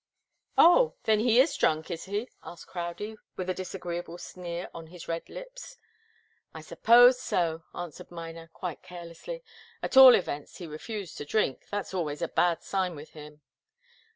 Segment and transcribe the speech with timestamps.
[0.57, 5.07] "Oh then he is drunk, is he?" asked Crowdie, with a disagreeable sneer on his
[5.07, 5.77] red lips.
[6.55, 9.43] "I suppose so," answered Miner, quite carelessly.
[9.83, 13.41] "At all events, he refused to drink that's always a bad sign with him."